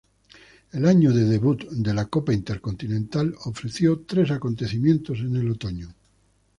El 0.71 0.87
año 0.87 1.13
de 1.13 1.25
debut 1.25 1.63
de 1.69 1.93
la 1.93 2.05
Copa 2.07 2.33
intercontinental 2.33 3.35
ofreció 3.45 3.99
tres 4.01 4.31
acontecimientos 4.31 5.19
en 5.19 5.35
el 5.35 5.51
otoño. 5.51 5.93